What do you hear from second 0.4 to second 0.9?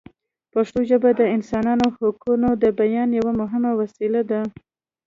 پښتو